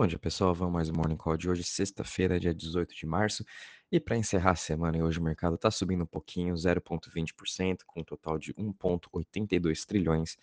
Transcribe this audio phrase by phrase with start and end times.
[0.00, 0.54] Bom dia, pessoal.
[0.54, 3.44] Vamos mais um Morning Call de hoje, sexta-feira, dia 18 de março.
[3.92, 8.02] E para encerrar a semana, hoje o mercado está subindo um pouquinho, 0,20%, com um
[8.02, 10.38] total de 1,82 trilhões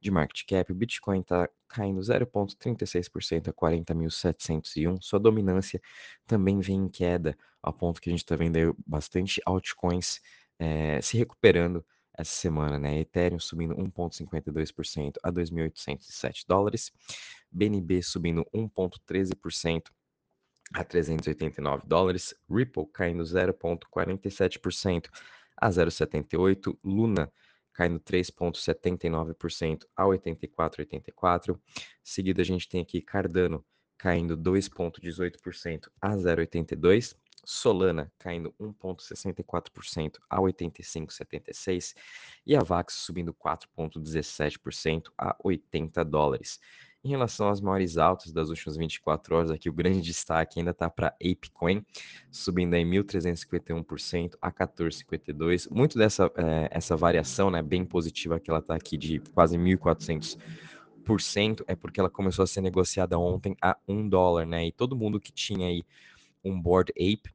[0.00, 0.70] de market cap.
[0.70, 5.02] O Bitcoin está caindo 0,36% a 40.701.
[5.02, 5.82] Sua dominância
[6.24, 10.20] também vem em queda, ao ponto que a gente está vendo bastante altcoins
[10.56, 11.84] é, se recuperando
[12.20, 13.00] essa semana, né?
[13.00, 16.92] Ethereum subindo 1,52% a 2.807 dólares,
[17.50, 19.82] BNB subindo 1,13%
[20.72, 25.08] a 389 dólares, Ripple caindo 0,47%
[25.56, 27.30] a 0,78, Luna
[27.72, 31.58] caindo 3,79% a 84,84.
[32.02, 33.64] Seguida a gente tem aqui Cardano
[33.96, 37.16] caindo 2,18% a 0,82.
[37.44, 41.94] Solana caindo 1,64% a 85,76
[42.46, 46.60] e a VAX subindo 4,17% a 80 dólares.
[47.02, 50.90] Em relação às maiores altas das últimas 24 horas, aqui o grande destaque ainda está
[50.90, 51.82] para ApeCoin,
[52.30, 55.66] subindo em 1.351% a 14,52.
[55.70, 61.64] Muito dessa é, essa variação, né, bem positiva que ela está aqui de quase 1.400%,
[61.66, 64.66] é porque ela começou a ser negociada ontem a 1 dólar, né?
[64.66, 65.82] E todo mundo que tinha aí
[66.44, 67.34] um Board Ape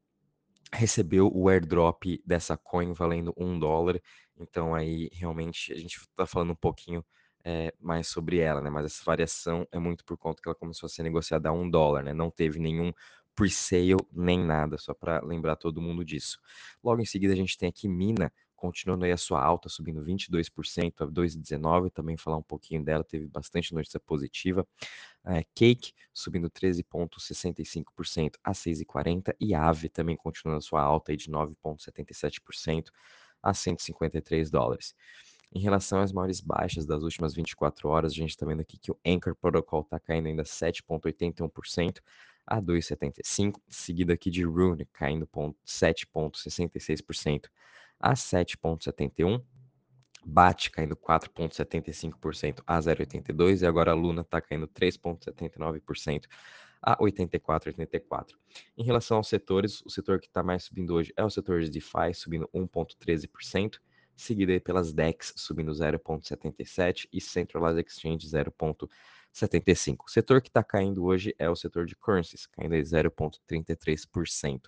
[0.73, 4.01] recebeu o airdrop dessa coin valendo um dólar.
[4.37, 7.03] Então aí realmente a gente está falando um pouquinho
[7.43, 8.69] é, mais sobre ela, né?
[8.69, 11.69] Mas essa variação é muito por conta que ela começou a ser negociada a um
[11.69, 12.13] dólar, né?
[12.13, 12.91] Não teve nenhum
[13.35, 16.39] pre-sale nem nada, só para lembrar todo mundo disso.
[16.83, 18.31] Logo em seguida a gente tem aqui Mina
[18.65, 21.91] continuando aí a sua alta, subindo 22% a 2,19.
[21.91, 24.67] Também falar um pouquinho dela, teve bastante notícia positiva.
[25.23, 29.35] É, Cake subindo 13,65% a 6,40.
[29.39, 32.87] E Ave também continuando a sua alta aí de 9,77%
[33.43, 34.95] a 153 dólares.
[35.53, 38.91] Em relação às maiores baixas das últimas 24 horas, a gente está vendo aqui que
[38.91, 41.99] o Anchor Protocol está caindo ainda 7,81%
[42.47, 47.45] a 2,75%, seguido aqui de Rune caindo 7,66%
[47.99, 49.43] a 7,71%.
[50.27, 56.25] Bate caindo 4,75% a 0,82% e agora a Luna está caindo 3,79%
[56.81, 58.29] a 84,84.
[58.75, 61.69] Em relação aos setores, o setor que está mais subindo hoje é o setor de
[61.69, 63.79] DeFi, subindo 1,13%,
[64.15, 69.97] seguido pelas DEX, subindo 0,77% e Centralized Exchange 0,75%.
[70.05, 74.61] O setor que está caindo hoje é o setor de currencies, caindo 0,33%.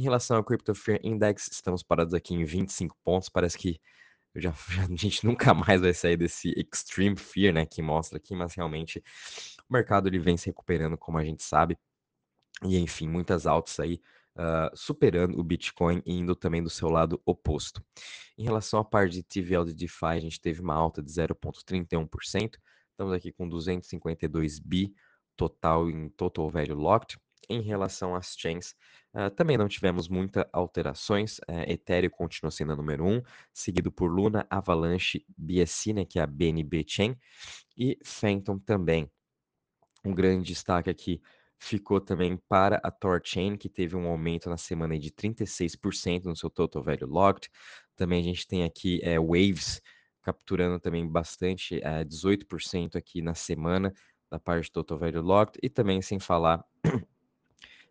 [0.00, 3.28] Em relação ao Crypto Fear Index, estamos parados aqui em 25 pontos.
[3.28, 3.78] Parece que
[4.34, 8.34] já, já, a gente nunca mais vai sair desse extreme fear, né, que mostra aqui,
[8.34, 9.04] mas realmente
[9.68, 11.76] o mercado ele vem se recuperando, como a gente sabe.
[12.64, 14.00] E enfim, muitas altas aí,
[14.38, 17.84] uh, superando o Bitcoin e indo também do seu lado oposto.
[18.38, 22.56] Em relação à parte de TVL de DeFi, a gente teve uma alta de 0,31%.
[22.92, 24.94] Estamos aqui com 252 bi
[25.36, 27.18] total em total value locked.
[27.50, 28.74] Em relação às chains,
[29.12, 31.38] Uh, também não tivemos muitas alterações.
[31.40, 33.22] Uh, Ethereum continua sendo a número 1, um,
[33.52, 37.16] seguido por Luna, Avalanche, BSC, né, que é a BNB Chain,
[37.76, 39.10] e Phantom também.
[40.04, 41.20] Um grande destaque aqui
[41.58, 46.48] ficou também para a Torchain, que teve um aumento na semana de 36% no seu
[46.48, 47.50] total value locked.
[47.96, 49.82] Também a gente tem aqui é, Waves
[50.22, 53.92] capturando também bastante, é, 18% aqui na semana
[54.30, 56.64] da parte total value locked, e também sem falar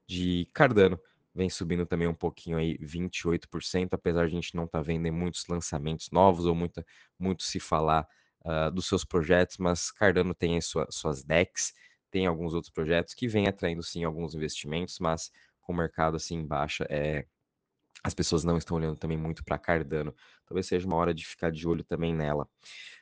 [0.10, 1.00] de Cardano,
[1.36, 5.14] vem subindo também um pouquinho aí, 28%, apesar de a gente não estar tá vendo
[5.14, 6.84] muitos lançamentos novos ou muita,
[7.20, 8.08] muito se falar
[8.44, 11.74] uh, dos seus projetos, mas Cardano tem sua, suas decks,
[12.10, 15.32] tem alguns outros projetos que vem atraindo sim alguns investimentos, mas
[15.62, 17.28] com o mercado assim em baixa, é,
[18.04, 20.16] as pessoas não estão olhando também muito para Cardano.
[20.48, 22.50] Talvez seja uma hora de ficar de olho também nela.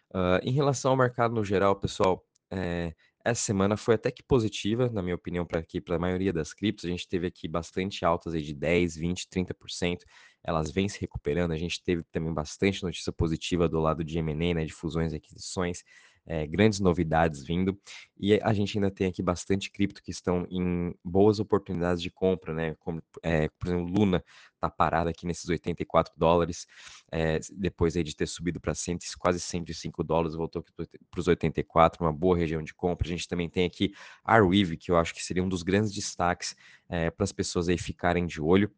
[0.10, 2.94] Uh, em relação ao mercado no geral, pessoal, é,
[3.30, 6.54] essa semana foi até que positiva, na minha opinião, para aqui, para a maioria das
[6.54, 6.86] criptos.
[6.86, 10.06] A gente teve aqui bastante altas aí de 10, 20, 30%.
[10.44, 11.52] Elas vêm se recuperando.
[11.52, 15.18] A gente teve também bastante notícia positiva do lado de M&A, né, de fusões e
[15.18, 15.84] aquisições
[16.28, 17.80] é, grandes novidades vindo.
[18.20, 22.54] E a gente ainda tem aqui bastante cripto que estão em boas oportunidades de compra,
[22.54, 22.76] né?
[22.80, 24.24] Como, é, por exemplo, Luna
[24.56, 26.68] está parada aqui nesses 84 dólares,
[27.12, 28.74] é, depois aí de ter subido para
[29.20, 33.08] quase 105 dólares, voltou para os 84, uma boa região de compra.
[33.08, 33.94] A gente também tem aqui
[34.24, 36.56] Arweave, que eu acho que seria um dos grandes destaques
[36.88, 38.72] para as pessoas aí ficarem de olho.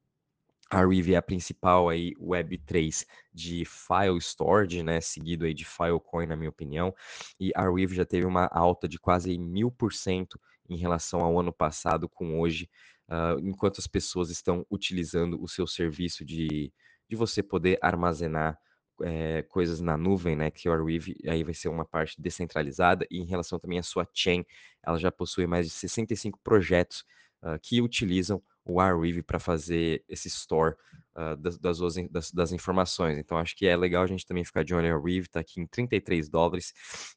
[0.70, 6.28] A Rive é a principal aí Web3 de file storage, né, seguido aí de Filecoin,
[6.28, 6.94] na minha opinião,
[7.40, 10.40] e a Rive já teve uma alta de quase mil por cento
[10.70, 12.70] em relação ao ano passado com hoje,
[13.10, 16.72] uh, enquanto as pessoas estão utilizando o seu serviço de,
[17.10, 18.60] de você poder armazenar
[19.02, 20.52] é, coisas na nuvem, né?
[20.52, 24.08] Que o Arweave aí vai ser uma parte descentralizada e em relação também à sua
[24.14, 24.46] chain,
[24.86, 27.04] ela já possui mais de 65 projetos
[27.44, 30.76] uh, que utilizam o Arweave para fazer esse store
[31.16, 33.18] uh, das, das, das, das, informações.
[33.18, 35.60] Então acho que é legal a gente também ficar de olho no Arweave, está aqui
[35.60, 36.74] em 33 dólares,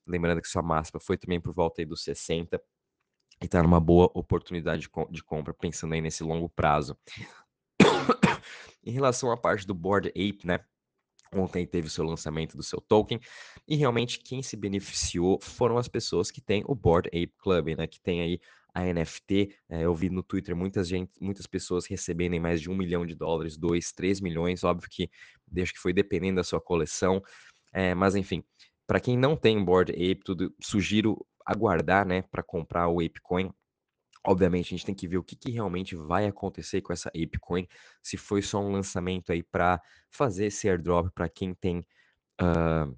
[0.06, 2.60] lembrando que sua máxima foi também por volta aí dos 60
[3.40, 6.96] e está numa boa oportunidade de, de compra, pensando aí nesse longo prazo.
[8.84, 10.60] em relação à parte do Board Ape, né?
[11.34, 13.19] Ontem teve o seu lançamento do seu token
[13.66, 17.86] e realmente quem se beneficiou foram as pessoas que têm o Board Ape Club, né?
[17.86, 18.40] Que tem aí
[18.74, 19.54] a NFT.
[19.69, 23.14] É, eu vi no Twitter muitas, gente, muitas pessoas recebendo mais de um milhão de
[23.14, 24.64] dólares, dois, três milhões.
[24.64, 25.10] Óbvio que
[25.60, 27.22] acho que foi dependendo da sua coleção.
[27.72, 28.44] É, mas enfim,
[28.86, 33.50] para quem não tem Board Ape, tudo, sugiro aguardar, né, para comprar o ApeCoin.
[34.24, 37.66] Obviamente, a gente tem que ver o que, que, realmente vai acontecer com essa ApeCoin,
[38.02, 39.80] se foi só um lançamento aí para
[40.10, 41.84] fazer esse airdrop para quem tem
[42.40, 42.96] uh,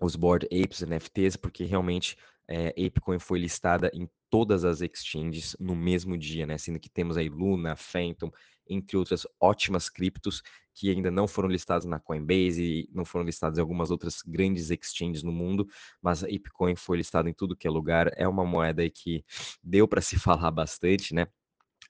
[0.00, 2.18] os Board Apes NFTs, porque realmente
[2.48, 6.56] é, ApeCoin foi listada em todas as exchanges no mesmo dia, né?
[6.56, 8.30] Sendo que temos aí Luna, Phantom,
[8.66, 10.42] entre outras ótimas criptos
[10.72, 15.22] que ainda não foram listadas na Coinbase não foram listadas em algumas outras grandes exchanges
[15.22, 15.68] no mundo,
[16.00, 18.10] mas a ApeCoin foi listada em tudo que é lugar.
[18.16, 19.22] É uma moeda que
[19.62, 21.26] deu para se falar bastante, né?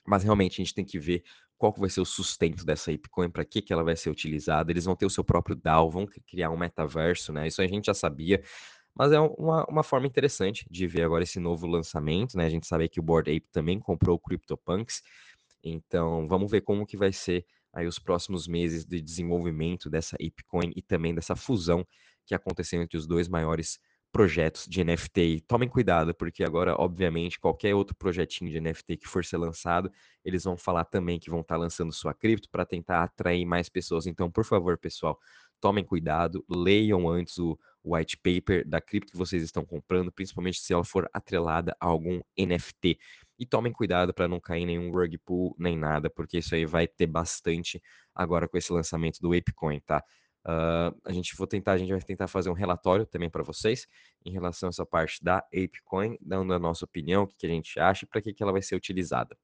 [0.04, 1.22] Mas realmente a gente tem que ver
[1.56, 4.72] qual vai ser o sustento dessa ApeCoin, para que, que ela vai ser utilizada.
[4.72, 7.46] Eles vão ter o seu próprio DAO, vão criar um metaverso, né?
[7.46, 8.42] Isso a gente já sabia.
[8.94, 12.44] Mas é uma, uma forma interessante de ver agora esse novo lançamento, né?
[12.46, 15.02] A gente sabe que o Board Ape também comprou o CryptoPunks.
[15.64, 20.72] Então, vamos ver como que vai ser aí os próximos meses de desenvolvimento dessa ApeCoin
[20.76, 21.86] e também dessa fusão
[22.26, 23.80] que aconteceu entre os dois maiores
[24.12, 25.20] projetos de NFT.
[25.20, 29.90] E tomem cuidado, porque agora, obviamente, qualquer outro projetinho de NFT que for ser lançado,
[30.22, 33.70] eles vão falar também que vão estar tá lançando sua cripto para tentar atrair mais
[33.70, 34.06] pessoas.
[34.06, 35.18] Então, por favor, pessoal,
[35.62, 40.72] tomem cuidado, leiam antes o white paper da cripto que vocês estão comprando, principalmente se
[40.72, 42.98] ela for atrelada a algum NFT.
[43.38, 46.66] E tomem cuidado para não cair em nenhum rug pull nem nada, porque isso aí
[46.66, 47.80] vai ter bastante
[48.12, 50.02] agora com esse lançamento do ApeCoin, tá?
[50.44, 53.86] Uh, a gente vou tentar, a gente vai tentar fazer um relatório também para vocês
[54.24, 57.50] em relação a essa parte da ApeCoin, dando a nossa opinião, o que, que a
[57.50, 59.36] gente acha e para que, que ela vai ser utilizada.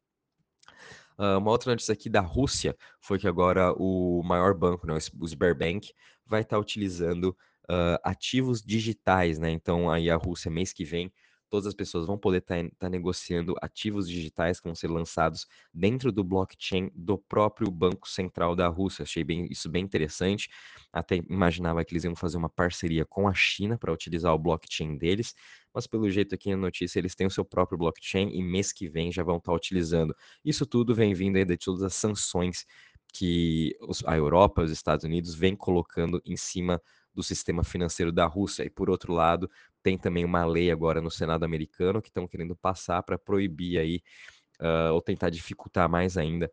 [1.18, 5.26] Uh, uma outra notícia aqui da Rússia foi que agora o maior banco, né, o
[5.26, 5.92] Sberbank,
[6.24, 7.36] vai estar tá utilizando
[7.68, 9.50] uh, ativos digitais, né?
[9.50, 11.12] Então aí a Rússia mês que vem
[11.48, 15.46] todas as pessoas vão poder estar tá, tá negociando ativos digitais que vão ser lançados
[15.72, 19.02] dentro do blockchain do próprio Banco Central da Rússia.
[19.02, 20.48] Achei bem, isso bem interessante.
[20.92, 24.96] Até imaginava que eles iam fazer uma parceria com a China para utilizar o blockchain
[24.96, 25.34] deles,
[25.72, 28.88] mas pelo jeito aqui na notícia eles têm o seu próprio blockchain e mês que
[28.88, 30.14] vem já vão estar tá utilizando.
[30.44, 32.66] Isso tudo vem vindo aí de todas as sanções
[33.12, 33.74] que
[34.06, 36.80] a Europa, os Estados Unidos vem colocando em cima
[37.14, 38.64] do sistema financeiro da Rússia.
[38.64, 39.50] E por outro lado,
[39.82, 44.02] tem também uma lei agora no Senado americano que estão querendo passar para proibir aí,
[44.60, 46.50] uh, ou tentar dificultar mais ainda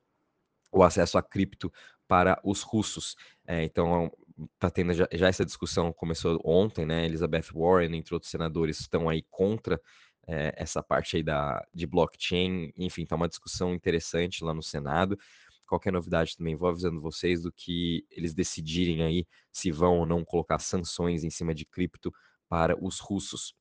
[0.72, 1.72] o acesso a cripto
[2.08, 3.16] para os russos.
[3.48, 4.12] É, então,
[4.56, 7.06] está tendo já, já, essa discussão, começou ontem, né?
[7.06, 9.80] Elizabeth Warren, entre outros senadores, estão aí contra
[10.28, 12.72] é, essa parte aí da, de blockchain.
[12.78, 15.18] Enfim, está uma discussão interessante lá no Senado
[15.66, 20.24] qualquer novidade também vou avisando vocês do que eles decidirem aí se vão ou não
[20.24, 22.14] colocar sanções em cima de cripto
[22.50, 23.56] para os russos.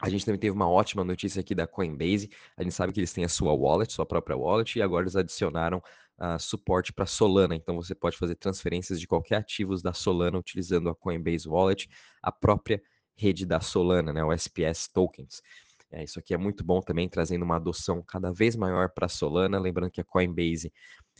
[0.00, 2.30] A gente também teve uma ótima notícia aqui da Coinbase.
[2.56, 5.16] A gente sabe que eles têm a sua wallet, sua própria wallet, e agora eles
[5.16, 5.82] adicionaram
[6.18, 7.56] uh, suporte para Solana.
[7.56, 11.88] Então você pode fazer transferências de qualquer ativos da Solana utilizando a Coinbase Wallet,
[12.22, 12.80] a própria
[13.16, 15.42] rede da Solana, né, o SPS Tokens.
[15.90, 19.58] É, isso aqui é muito bom também, trazendo uma adoção cada vez maior para Solana.
[19.58, 20.72] Lembrando que a Coinbase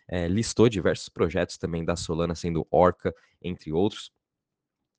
[0.07, 4.13] é, listou diversos projetos também da Solana, sendo Orca, entre outros.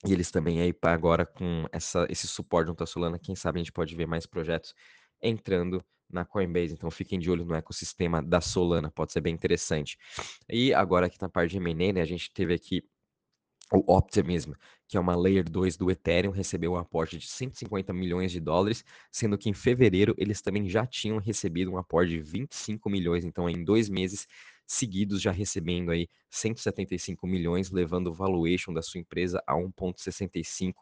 [0.05, 3.61] E eles também aí agora com essa, esse suporte junto à Solana, quem sabe a
[3.61, 4.73] gente pode ver mais projetos
[5.21, 6.73] entrando na Coinbase.
[6.73, 9.97] Então fiquem de olho no ecossistema da Solana, pode ser bem interessante.
[10.49, 12.83] E agora aqui na parte de M&A, né, a gente teve aqui
[13.71, 14.53] o Optimism,
[14.87, 18.83] que é uma Layer 2 do Ethereum, recebeu um aporte de 150 milhões de dólares,
[19.11, 23.47] sendo que em fevereiro eles também já tinham recebido um aporte de 25 milhões, então
[23.47, 24.27] em dois meses
[24.69, 30.73] seguidos já recebendo aí 175 milhões, levando o valuation da sua empresa a 1.65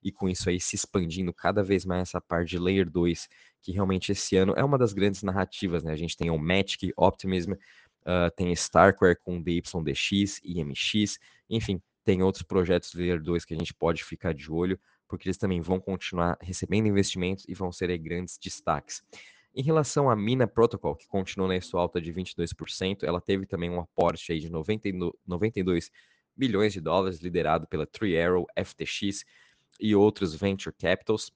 [0.00, 3.28] e com isso aí se expandindo cada vez mais essa parte de Layer 2,
[3.60, 5.92] que realmente esse ano é uma das grandes narrativas, né?
[5.92, 11.18] A gente tem o Matic, Optimism, uh, tem Starkware com DYDX, IMX,
[11.50, 15.36] enfim, tem outros projetos Layer 2 que a gente pode ficar de olho, porque eles
[15.36, 19.02] também vão continuar recebendo investimentos e vão ser aí grandes destaques.
[19.54, 23.70] Em relação à Mina Protocol, que continuou na sua alta de 22%, ela teve também
[23.70, 24.88] um aporte aí de 90,
[25.26, 25.90] 92
[26.34, 29.24] bilhões de dólares, liderado pela Three Arrow, FTX
[29.78, 31.30] e outros venture capitals.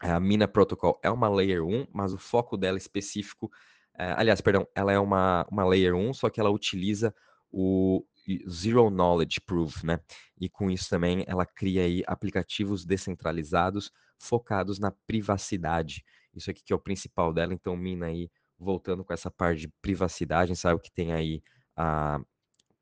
[0.00, 3.46] A Mina Protocol é uma Layer 1, mas o foco dela específico,
[3.94, 7.14] uh, aliás, perdão, ela é uma, uma Layer 1, só que ela utiliza
[7.50, 8.04] o
[8.48, 10.00] Zero Knowledge Proof, né?
[10.40, 16.04] E com isso também ela cria aí aplicativos descentralizados focados na privacidade.
[16.34, 19.68] Isso aqui que é o principal dela, então Mina aí voltando com essa parte de
[19.80, 21.42] privacidade, sabe que tem aí
[21.76, 22.20] a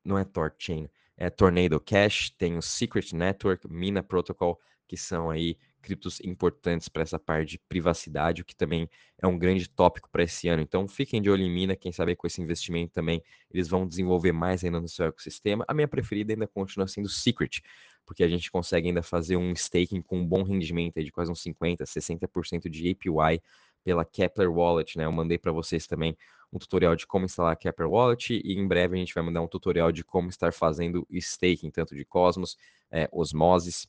[0.03, 5.57] não é Torchain, é Tornado Cash, tem o Secret Network, Mina Protocol, que são aí
[5.81, 10.23] criptos importantes para essa parte de privacidade, o que também é um grande tópico para
[10.23, 10.61] esse ano.
[10.61, 14.31] Então, fiquem de olho em Mina, quem sabe com esse investimento também eles vão desenvolver
[14.31, 15.65] mais ainda no seu ecossistema.
[15.67, 17.61] A minha preferida ainda continua sendo Secret,
[18.05, 21.41] porque a gente consegue ainda fazer um staking com um bom rendimento de quase uns
[21.41, 23.41] 50, 60% de APY
[23.83, 25.05] pela Kepler Wallet, né?
[25.05, 26.15] Eu mandei para vocês também
[26.51, 29.41] um tutorial de como instalar a Kepler Wallet e em breve a gente vai mandar
[29.41, 32.57] um tutorial de como estar fazendo staking, tanto de Cosmos,
[32.91, 33.87] é, Osmosis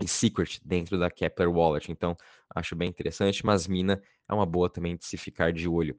[0.00, 1.90] e Secret dentro da Kepler Wallet.
[1.90, 2.16] Então,
[2.54, 5.98] acho bem interessante, mas Mina é uma boa também de se ficar de olho.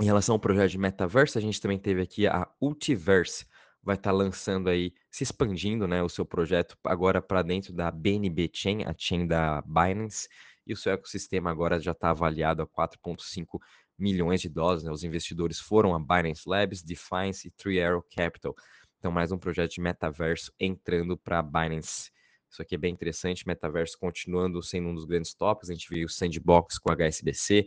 [0.00, 3.46] Em relação ao projeto de Metaverse, a gente também teve aqui a Ultiverse,
[3.82, 8.50] vai estar lançando aí, se expandindo, né, o seu projeto agora para dentro da BNB
[8.52, 10.28] Chain, a chain da Binance,
[10.66, 13.58] e o seu ecossistema agora já está avaliado a 4,5
[13.98, 14.84] milhões de dólares.
[14.84, 14.92] Né?
[14.92, 18.54] Os investidores foram a Binance Labs, Defiance e Three Arrow Capital.
[18.98, 22.11] Então, mais um projeto de metaverso entrando para a Binance.
[22.52, 23.46] Isso aqui é bem interessante.
[23.46, 25.70] Metaverso continuando sendo um dos grandes tópicos.
[25.70, 27.66] A gente viu o Sandbox com HSBC.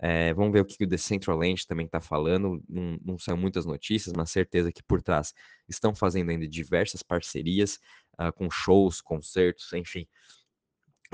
[0.00, 2.62] É, vamos ver o que o Decentraland também está falando.
[2.66, 5.34] Não, não são muitas notícias, mas certeza que por trás
[5.68, 7.78] estão fazendo ainda diversas parcerias
[8.18, 10.06] uh, com shows, concertos, enfim.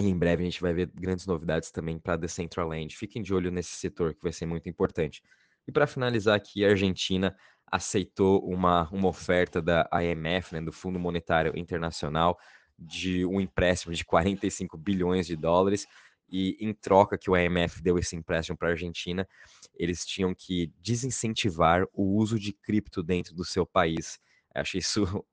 [0.00, 2.96] E em breve a gente vai ver grandes novidades também para Decentraland.
[2.96, 5.20] Fiquem de olho nesse setor que vai ser muito importante.
[5.66, 7.36] E para finalizar aqui, a Argentina
[7.70, 12.38] aceitou uma, uma oferta da IMF, né, do Fundo Monetário Internacional,
[12.80, 15.86] de um empréstimo de 45 bilhões de dólares.
[16.32, 19.28] E em troca que o IMF deu esse empréstimo para a Argentina,
[19.76, 24.18] eles tinham que desincentivar o uso de cripto dentro do seu país.
[24.54, 25.24] Eu achei isso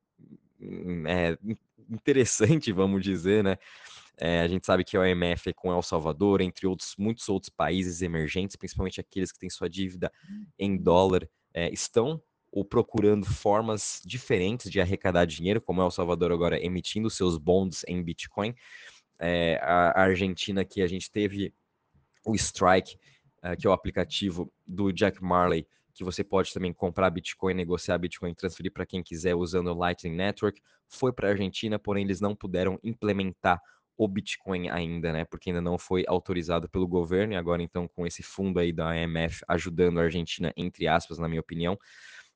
[1.07, 1.37] é,
[1.89, 3.57] interessante, vamos dizer, né?
[4.19, 7.51] É, a gente sabe que o IMF é com El Salvador, entre outros muitos outros
[7.51, 10.11] países emergentes, principalmente aqueles que têm sua dívida
[10.57, 12.19] em dólar, é, estão
[12.57, 18.01] ou procurando formas diferentes de arrecadar dinheiro, como El Salvador agora emitindo seus bonds em
[18.01, 18.55] Bitcoin.
[19.19, 21.53] É, a, Argentina que a gente teve
[22.25, 22.97] o Strike,
[23.59, 28.33] que é o aplicativo do Jack Marley, que você pode também comprar Bitcoin, negociar Bitcoin,
[28.33, 32.35] transferir para quem quiser usando o Lightning Network, foi para a Argentina, porém eles não
[32.35, 33.61] puderam implementar
[33.95, 35.25] o Bitcoin ainda, né?
[35.25, 38.95] Porque ainda não foi autorizado pelo governo, e agora, então, com esse fundo aí da
[38.95, 41.77] IMF ajudando a Argentina, entre aspas, na minha opinião,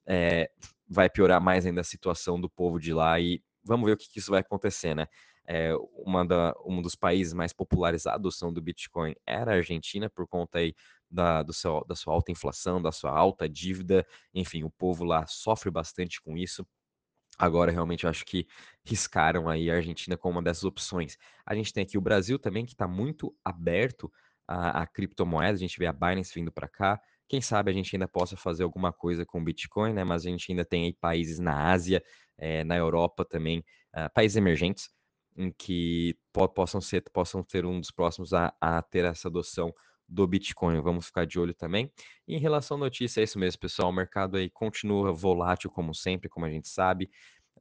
[0.08, 0.50] é,
[0.88, 4.10] vai piorar mais ainda a situação do povo de lá e vamos ver o que,
[4.10, 5.08] que isso vai acontecer, né?
[5.48, 10.10] É, uma da, um dos países mais populares a adoção do Bitcoin era a Argentina,
[10.10, 10.74] por conta aí
[11.10, 15.26] da, do seu, da sua alta inflação, da sua alta dívida, enfim, o povo lá
[15.28, 16.66] sofre bastante com isso.
[17.38, 18.46] Agora, realmente, eu acho que
[18.86, 21.18] riscaram aí a Argentina como uma dessas opções.
[21.46, 24.12] A gente tem aqui o Brasil também, que está muito aberto
[24.48, 25.60] a, a criptomoedas.
[25.60, 27.02] A gente vê a Binance vindo para cá.
[27.32, 30.04] Quem sabe a gente ainda possa fazer alguma coisa com Bitcoin, né?
[30.04, 32.04] Mas a gente ainda tem aí países na Ásia,
[32.38, 33.60] é, na Europa também,
[33.96, 34.90] uh, países emergentes,
[35.38, 39.74] em que po possam ser, possam ter um dos próximos a, a ter essa adoção
[40.06, 40.82] do Bitcoin.
[40.82, 41.90] Vamos ficar de olho também.
[42.28, 43.92] E em relação à notícia, é isso mesmo, pessoal.
[43.92, 47.10] O mercado aí continua volátil, como sempre, como a gente sabe.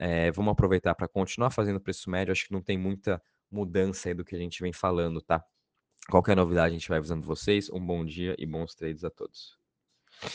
[0.01, 2.33] É, vamos aproveitar para continuar fazendo preço médio.
[2.33, 5.45] Acho que não tem muita mudança aí do que a gente vem falando, tá?
[6.11, 7.71] Qualquer novidade a gente vai avisando vocês.
[7.71, 9.60] Um bom dia e bons trades a todos.